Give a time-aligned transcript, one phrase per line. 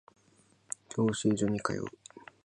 [0.89, 1.85] 教習所に通う